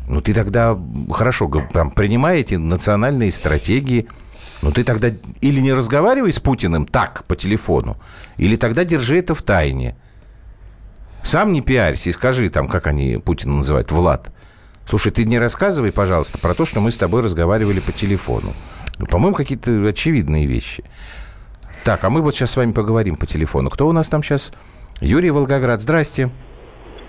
ну 0.08 0.22
ты 0.22 0.34
тогда, 0.34 0.78
хорошо, 1.12 1.50
там, 1.72 1.92
принимай 1.92 2.42
эти 2.42 2.56
национальные 2.56 3.32
стратегии, 3.32 4.08
ну 4.62 4.72
ты 4.72 4.84
тогда 4.84 5.12
или 5.42 5.60
не 5.60 5.74
разговаривай 5.74 6.32
с 6.32 6.40
Путиным 6.40 6.86
так, 6.86 7.24
по 7.26 7.36
телефону, 7.36 7.98
или 8.38 8.56
тогда 8.56 8.84
держи 8.84 9.18
это 9.18 9.34
в 9.34 9.42
тайне. 9.42 9.96
Сам 11.24 11.54
не 11.54 11.62
пиарься 11.62 12.10
и 12.10 12.14
скажи 12.14 12.50
там, 12.50 12.68
как 12.68 12.86
они 12.88 13.18
Путина 13.18 13.56
называют, 13.56 13.92
Влад. 13.92 14.32
Слушай, 14.86 15.12
ты 15.12 15.24
не 15.24 15.40
рассказывай, 15.40 15.92
пожалуйста, 15.92 16.38
про 16.38 16.54
то, 16.54 16.66
что 16.66 16.80
мы 16.80 16.92
с 16.92 16.98
тобой 16.98 17.24
разговаривали 17.24 17.80
по 17.80 17.92
телефону. 17.92 18.54
Ну, 19.00 19.08
по-моему, 19.08 19.36
какие-то 19.36 19.72
очевидные 19.88 20.46
вещи. 20.46 20.84
Так, 21.84 22.04
а 22.04 22.12
мы 22.12 22.22
вот 22.22 22.36
сейчас 22.36 22.52
с 22.52 22.58
вами 22.58 22.72
поговорим 22.72 23.16
по 23.16 23.26
телефону. 23.26 23.72
Кто 23.72 23.88
у 23.88 23.92
нас 23.92 24.08
там 24.10 24.22
сейчас? 24.22 24.54
Юрий 25.02 25.32
Волгоград. 25.32 25.82
Здрасте. 25.82 26.30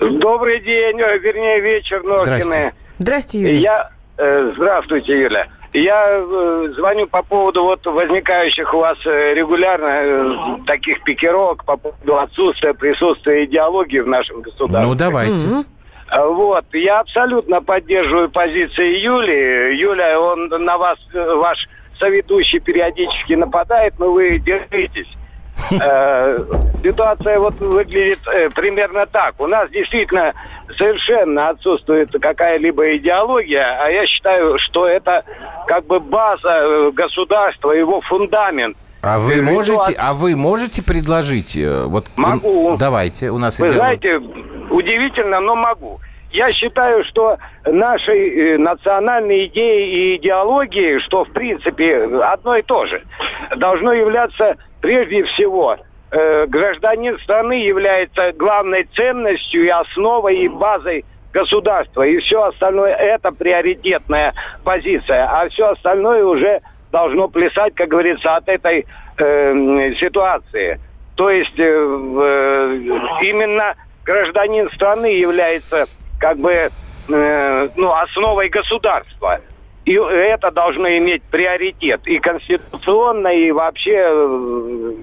Добрый 0.01 0.61
день, 0.61 1.01
э, 1.01 1.19
вернее 1.19 1.61
вечер, 1.61 2.03
Норкины. 2.03 2.43
Здрасте. 2.43 2.75
Здрасте, 2.99 3.39
Юрий. 3.41 3.59
Я, 3.61 3.91
Э, 4.19 4.53
Здравствуйте, 4.57 5.21
Юля. 5.21 5.47
Я 5.73 6.07
э, 6.09 6.69
звоню 6.75 7.07
по 7.07 7.23
поводу 7.23 7.65
вот 7.65 7.85
возникающих 7.85 8.73
у 8.73 8.79
вас 8.79 8.97
э, 9.05 9.35
регулярно 9.35 9.87
э, 9.87 10.65
таких 10.67 11.03
пикировок 11.05 11.65
по 11.65 11.77
поводу 11.77 12.19
отсутствия 12.19 12.73
присутствия 12.73 13.45
идеологии 13.45 13.99
в 13.99 14.07
нашем 14.07 14.41
государстве. 14.41 14.87
Ну, 14.87 14.95
давайте. 14.95 15.65
А, 16.09 16.27
Вот, 16.27 16.65
я 16.73 17.01
абсолютно 17.01 17.61
поддерживаю 17.61 18.31
позиции 18.31 19.01
Юли. 19.01 19.77
Юля, 19.79 20.19
он 20.19 20.49
на 20.49 20.79
вас, 20.79 20.99
ваш 21.13 21.69
соведущий 21.99 22.61
периодически 22.61 23.35
нападает, 23.35 23.99
но 23.99 24.13
вы 24.13 24.39
держитесь. 24.39 25.09
Э, 25.71 26.39
Ситуация 26.83 27.39
вот 27.39 27.55
выглядит 27.59 28.21
э, 28.33 28.49
примерно 28.51 29.07
так. 29.07 29.35
У 29.41 29.47
нас 29.47 29.69
действительно 29.71 30.33
совершенно 30.77 31.49
отсутствует 31.51 32.11
какая-либо 32.21 32.97
идеология, 32.97 33.81
а 33.83 33.89
я 33.91 34.07
считаю, 34.07 34.59
что 34.59 34.87
это 34.87 35.25
как 35.67 35.87
бы 35.87 35.99
база 35.99 36.49
э, 36.49 36.91
государства, 36.93 37.73
его 37.73 38.01
фундамент. 38.03 38.77
А 39.03 39.19
вы 39.19 39.43
можете, 39.43 39.95
а 39.99 40.15
вы 40.15 40.37
можете 40.37 40.83
предложить? 40.83 41.57
Вот, 41.57 42.07
Могу. 42.17 42.77
Давайте, 42.77 43.31
у 43.31 43.39
нас 43.39 43.59
Вы 43.61 43.69
идея- 43.69 43.79
знаете, 43.79 44.21
удивительно, 44.71 45.41
но 45.41 45.55
могу. 45.55 46.01
Я 46.31 46.51
считаю, 46.53 47.05
что 47.05 47.39
нашей 47.65 48.55
э, 48.55 48.59
национальной 48.59 49.47
идеей 49.47 50.15
и 50.15 50.17
идеологией, 50.17 51.01
что 51.01 51.25
в 51.25 51.33
принципе 51.33 52.05
одно 52.23 52.57
и 52.57 52.63
то 52.63 52.87
же, 52.87 53.03
должно 53.57 53.93
являться 53.93 54.57
прежде 54.81 55.25
всего 55.25 55.77
э, 56.11 56.47
гражданин 56.47 57.19
страны 57.21 57.65
является 57.65 58.33
главной 58.33 58.85
ценностью 58.95 59.65
и 59.65 59.69
основой 59.69 60.39
и 60.39 60.49
базой 60.49 61.05
государства. 61.33 62.03
И 62.03 62.19
все 62.19 62.45
остальное 62.45 62.95
это 62.95 63.31
приоритетная 63.31 64.35
позиция. 64.65 65.29
А 65.31 65.49
все 65.49 65.71
остальное 65.71 66.25
уже 66.25 66.61
должно 66.91 67.29
плясать, 67.29 67.75
как 67.75 67.89
говорится, 67.89 68.37
от 68.37 68.49
этой 68.49 68.87
э, 69.19 69.95
ситуации. 70.01 70.81
То 71.15 71.31
есть 71.31 71.59
э, 71.59 71.63
э, 71.63 72.79
именно 73.23 73.75
гражданин 74.05 74.71
страны 74.71 75.07
является 75.07 75.87
как 76.19 76.39
бы 76.39 76.71
э, 77.09 77.69
ну, 77.77 77.93
основой 77.93 78.49
государства. 78.49 79.41
И 79.85 79.93
это 79.93 80.51
должно 80.51 80.89
иметь 80.99 81.23
приоритет 81.23 82.01
и 82.07 82.19
конституционно, 82.19 83.29
и 83.29 83.53
вообще 83.53 83.95
э, 83.95 84.95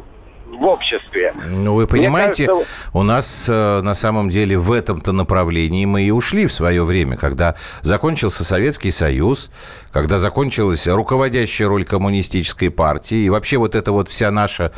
в 0.54 0.66
обществе. 0.66 1.34
Ну, 1.50 1.76
вы 1.76 1.88
понимаете, 1.88 2.48
кажется, 2.48 2.72
у 2.94 3.04
нас 3.04 3.48
э, 3.50 3.82
на 3.82 3.96
самом 3.96 4.30
деле 4.30 4.58
в 4.58 4.72
этом-то 4.72 5.12
направлении 5.12 5.86
мы 5.86 6.04
и 6.04 6.12
ушли 6.12 6.48
в 6.48 6.54
свое 6.54 6.84
время, 6.84 7.18
когда 7.18 7.56
закончился 7.82 8.44
Советский 8.44 8.92
Союз, 8.92 9.52
когда 9.92 10.18
закончилась 10.18 10.88
руководящая 10.88 11.68
роль 11.68 11.86
коммунистической 11.86 12.70
партии, 12.70 13.26
и 13.26 13.30
вообще 13.30 13.58
вот 13.58 13.76
эта 13.76 13.92
вот 13.92 14.10
вся 14.10 14.32
наша 14.32 14.74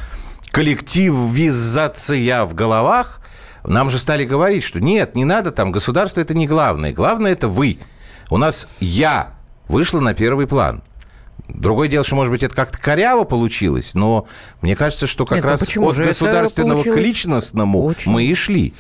коллективизация 0.52 2.46
в 2.46 2.54
головах, 2.54 3.20
нам 3.68 3.90
же 3.90 4.00
стали 4.00 4.26
говорить, 4.26 4.64
что 4.64 4.80
нет, 4.80 5.16
не 5.16 5.26
надо 5.26 5.52
там, 5.52 5.72
государство 5.72 6.22
это 6.22 6.34
не 6.34 6.48
главное, 6.48 6.94
главное 6.94 7.32
это 7.32 7.48
вы. 7.48 7.80
У 8.30 8.38
нас 8.38 8.68
я 8.80 9.34
вышла 9.68 10.00
на 10.00 10.14
первый 10.14 10.48
план. 10.48 10.84
Другое 11.50 11.88
дело, 11.88 12.04
что, 12.04 12.16
может 12.16 12.32
быть, 12.32 12.44
это 12.44 12.56
как-то 12.56 12.80
коряво 12.80 13.24
получилось, 13.24 13.94
но 13.94 14.28
мне 14.62 14.76
кажется, 14.76 15.08
что 15.08 15.26
как 15.26 15.38
Нет, 15.38 15.44
ну 15.44 15.50
раз 15.52 15.60
почему 15.62 15.90
от 15.90 15.96
же? 15.96 16.04
Государственного 16.06 16.82
к 16.82 16.96
личностному 16.96 17.84
очень. 17.84 18.12
мы 18.12 18.24
и 18.26 18.34
шли. 18.34 18.74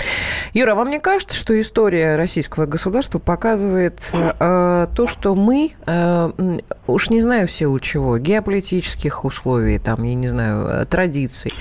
Юра, 0.53 0.73
вам 0.75 0.89
не 0.89 0.99
кажется, 0.99 1.37
что 1.37 1.59
история 1.59 2.15
российского 2.15 2.65
государства 2.65 3.19
показывает 3.19 3.99
э, 4.13 4.87
то, 4.95 5.07
что 5.07 5.35
мы, 5.35 5.71
э, 5.85 6.59
уж 6.87 7.09
не 7.09 7.21
знаю 7.21 7.47
в 7.47 7.51
силу 7.51 7.79
чего, 7.79 8.17
геополитических 8.17 9.25
условий, 9.25 9.77
там, 9.77 10.03
я 10.03 10.15
не 10.15 10.27
знаю, 10.27 10.67
э, 10.67 10.85
традиций, 10.85 11.53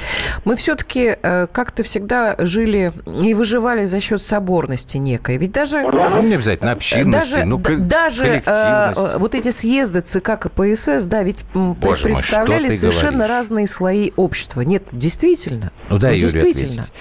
мы 0.44 0.56
все-таки 0.56 1.16
э, 1.20 1.46
как-то 1.48 1.82
всегда 1.82 2.36
жили 2.38 2.92
и 3.22 3.34
выживали 3.34 3.84
за 3.86 4.00
счет 4.00 4.22
соборности 4.22 4.96
некой. 4.96 5.36
Ведь 5.36 5.52
даже... 5.52 5.82
Ну, 5.82 6.22
не 6.22 6.34
обязательно 6.34 6.72
общинности, 6.72 7.34
Даже, 7.34 7.44
ну, 7.44 7.58
даже 7.58 8.42
э, 8.46 9.18
вот 9.18 9.34
эти 9.34 9.50
съезды 9.50 10.00
ЦК 10.00 10.38
КПСС, 10.38 10.93
да, 11.02 11.22
ведь 11.22 11.38
Боже 11.54 12.08
мой, 12.08 12.16
представляли 12.16 12.68
ты 12.68 12.78
совершенно 12.78 13.12
говоришь? 13.12 13.30
разные 13.30 13.66
слои 13.66 14.12
общества. 14.16 14.60
Нет, 14.62 14.84
действительно. 14.92 15.72
Ну, 15.90 15.98
дай 15.98 16.16
Юре 16.18 16.30
действительно. 16.32 16.82
ответить. 16.82 16.92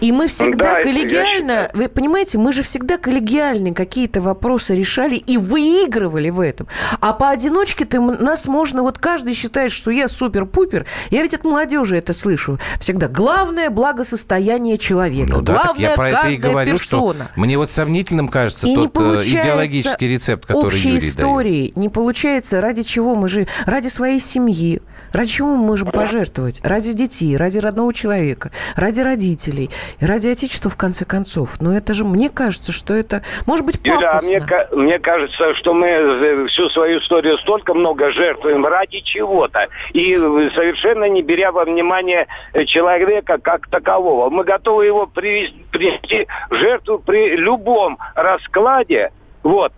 И 0.00 0.12
мы 0.12 0.26
всегда 0.26 0.74
Да, 0.74 0.82
коллегиально, 0.82 1.70
вы 1.72 1.88
понимаете, 1.88 2.38
мы 2.38 2.52
же 2.52 2.62
всегда 2.62 2.98
коллегиально 2.98 3.72
какие-то 3.72 4.20
вопросы 4.20 4.74
решали 4.74 5.16
и 5.16 5.38
выигрывали 5.38 6.28
в 6.30 6.40
этом. 6.40 6.66
А 7.00 7.12
поодиночке-то 7.12 8.00
нас 8.00 8.46
можно, 8.46 8.82
вот 8.82 8.98
каждый 8.98 9.32
считает, 9.34 9.72
что 9.72 9.90
я 9.90 10.08
супер-пупер. 10.08 10.84
Я 11.10 11.22
ведь 11.22 11.32
от 11.34 11.44
молодежи 11.44 11.96
это 11.96 12.12
слышу 12.12 12.58
всегда. 12.78 13.08
Главное 13.08 13.70
благосостояние 13.70 14.76
человека. 14.76 15.32
Ну 15.32 15.40
да, 15.40 15.54
так 15.54 15.64
Главное 15.64 15.88
я 15.90 15.96
про 15.96 16.08
это 16.10 16.18
и 16.18 16.22
каждая 16.36 16.50
говорю, 16.52 16.72
персона. 16.72 17.14
что 17.14 17.40
мне 17.40 17.56
вот 17.56 17.70
сомнительным 17.70 18.28
кажется 18.28 18.66
И 18.66 18.74
тот 18.74 18.94
э, 18.96 19.20
идеологический 19.24 20.08
рецепт, 20.08 20.44
который 20.46 20.66
общей 20.66 20.88
Юрий 20.90 21.00
дает. 21.00 21.10
истории 21.14 21.72
не 21.74 21.88
получается, 21.88 22.60
ради 22.60 22.82
чего 22.82 23.14
мы 23.14 23.28
же, 23.28 23.46
ради 23.64 23.88
своей 23.88 24.20
семьи, 24.20 24.82
ради 25.12 25.30
чего 25.30 25.56
мы 25.56 25.64
можем 25.64 25.90
пожертвовать? 25.90 26.60
Ради 26.62 26.92
детей, 26.92 27.36
ради 27.36 27.58
родного 27.58 27.94
человека, 27.94 28.50
ради 28.74 29.00
родителей, 29.00 29.70
ради 30.00 30.28
отечества, 30.28 30.70
в 30.70 30.76
конце 30.76 31.04
концов. 31.04 31.60
Но 31.60 31.76
это 31.76 31.94
же, 31.94 32.04
мне 32.04 32.28
кажется, 32.28 32.72
что 32.72 32.94
это, 32.94 33.22
может 33.46 33.64
быть, 33.64 33.80
Юля, 33.84 34.10
а 34.10 34.12
пафосно. 34.14 34.38
мне, 34.72 34.84
мне 34.84 34.98
кажется, 34.98 35.54
что 35.54 35.74
мы 35.74 35.86
э, 35.86 36.46
всю 36.48 36.68
свою 36.70 37.00
историю 37.00 37.38
столько 37.38 37.74
много 37.74 38.10
жертвуем 38.12 38.64
ради 38.66 39.00
чего-то. 39.00 39.68
И 39.92 40.14
совершенно 40.54 41.04
не 41.04 41.22
беря 41.22 41.52
во 41.52 41.64
внимание 41.64 42.26
э, 42.52 42.64
человека 42.64 43.38
как 43.38 43.68
такового. 43.68 44.30
Мы 44.30 44.44
готовы 44.44 44.86
его 44.86 45.06
привести, 45.06 45.64
принести 45.70 46.26
в 46.50 46.54
жертву 46.54 46.98
при 46.98 47.36
любом 47.36 47.98
раскладе. 48.14 49.12
Вот 49.42 49.72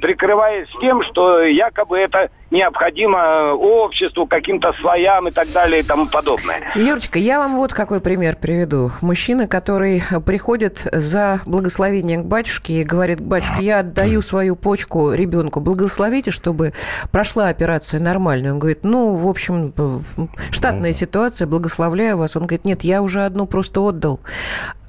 прикрываясь 0.00 0.68
тем, 0.80 1.02
что 1.02 1.42
якобы 1.42 1.98
это 1.98 2.30
необходимо 2.50 3.18
э, 3.18 3.52
обществу, 3.52 4.26
каким-то 4.26 4.72
слоям 4.80 5.28
и 5.28 5.30
так 5.30 5.50
далее 5.52 5.80
и 5.80 5.82
тому 5.82 6.06
подобное. 6.06 6.62
Юрочка, 6.74 7.18
я 7.18 7.38
вам 7.38 7.56
вот 7.56 7.74
какой 7.74 8.00
пример 8.00 8.36
приведу. 8.36 8.92
Мужчина, 9.00 9.46
который 9.46 10.02
приходит 10.24 10.86
за 10.92 11.40
благословением 11.46 12.22
к 12.22 12.26
батюшке 12.26 12.80
и 12.80 12.84
говорит, 12.84 13.20
батюшка, 13.20 13.60
я 13.60 13.80
отдаю 13.80 14.22
свою 14.22 14.56
почку 14.56 15.12
ребенку, 15.12 15.60
благословите, 15.60 16.30
чтобы 16.30 16.72
прошла 17.10 17.48
операция 17.48 18.00
нормально. 18.00 18.52
Он 18.52 18.58
говорит, 18.58 18.80
ну, 18.82 19.14
в 19.14 19.28
общем, 19.28 19.72
э, 19.76 20.26
штатная 20.50 20.92
ситуация, 20.92 21.46
благословляю 21.46 22.18
вас. 22.18 22.36
Он 22.36 22.42
говорит, 22.46 22.64
нет, 22.64 22.84
я 22.84 23.02
уже 23.02 23.22
одну 23.22 23.46
просто 23.46 23.80
отдал. 23.80 24.20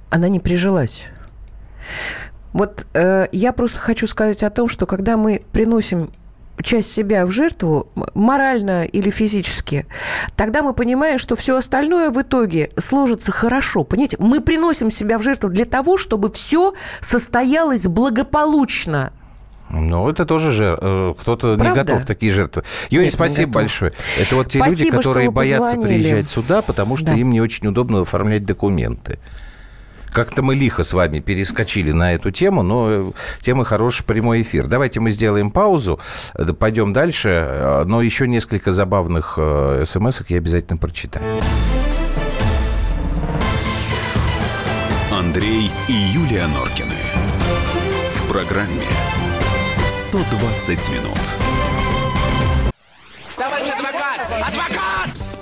Она 0.09 0.29
не 0.29 0.39
прижилась. 0.39 1.09
Вот 2.53 2.85
э, 2.93 3.27
я 3.31 3.53
просто 3.53 3.79
хочу 3.79 4.07
сказать 4.07 4.43
о 4.43 4.49
том, 4.49 4.67
что 4.69 4.85
когда 4.85 5.17
мы 5.17 5.43
приносим 5.51 6.09
часть 6.63 6.91
себя 6.91 7.25
в 7.27 7.31
жертву, 7.31 7.87
морально 8.15 8.85
или 8.85 9.11
физически, 9.11 9.85
тогда 10.35 10.63
мы 10.63 10.73
понимаем, 10.73 11.19
что 11.19 11.35
все 11.35 11.55
остальное 11.55 12.09
в 12.09 12.19
итоге 12.19 12.71
сложится 12.77 13.31
хорошо. 13.31 13.83
Понимаете, 13.83 14.17
мы 14.19 14.41
приносим 14.41 14.89
себя 14.89 15.19
в 15.19 15.21
жертву 15.23 15.49
для 15.49 15.65
того, 15.65 15.97
чтобы 15.97 16.31
все 16.31 16.73
состоялось 16.99 17.85
благополучно. 17.87 19.11
Ну, 19.69 20.09
это 20.09 20.25
тоже 20.25 20.51
же 20.53 20.77
э, 20.81 21.13
кто-то 21.19 21.51
не 21.51 21.57
Правда? 21.57 21.83
готов 21.83 22.03
в 22.03 22.05
такие 22.05 22.31
жертвы. 22.31 22.63
Юрий, 22.89 23.05
Нет, 23.05 23.13
не 23.13 23.15
спасибо 23.15 23.47
готов. 23.49 23.61
большое. 23.63 23.93
Это 24.19 24.35
вот 24.35 24.47
те 24.47 24.59
люди, 24.59 24.69
Спасибо, 24.69 25.01
что 25.01 25.09
которые 25.11 25.29
боятся 25.29 25.73
позвонили. 25.75 26.01
приезжать 26.01 26.29
сюда, 26.29 26.61
потому 26.61 26.95
что 26.95 27.07
Да. 27.07 27.13
им 27.15 27.31
не 27.31 27.41
очень 27.41 27.67
удобно 27.67 28.01
оформлять 28.01 28.45
документы. 28.45 29.19
Как-то 30.11 30.41
мы 30.41 30.55
лихо 30.55 30.83
с 30.83 30.93
вами 30.93 31.19
перескочили 31.19 31.91
на 31.91 32.13
эту 32.13 32.31
тему, 32.31 32.63
но 32.63 32.87
э, 32.89 33.11
тема 33.41 33.63
хороший 33.63 34.03
прямой 34.05 34.41
эфир. 34.41 34.67
Давайте 34.67 34.99
мы 34.99 35.11
сделаем 35.11 35.51
паузу, 35.51 35.99
э, 36.33 36.45
пойдем 36.53 36.93
дальше, 36.93 37.29
э, 37.29 37.83
но 37.85 38.01
еще 38.01 38.27
несколько 38.27 38.71
забавных 38.71 39.37
смс 39.83 40.21
я 40.27 40.37
обязательно 40.37 40.77
прочитаю. 40.77 41.41
Андрей 45.11 45.71
и 45.87 45.93
Юлия 45.93 46.47
Норкины. 46.47 46.93
В 48.15 48.27
программе 48.31 48.83
120 49.87 50.89
минут. 50.89 51.19
Товарищ 53.35 53.69
адвокат! 53.69 54.21
Адвокат! 54.47 54.76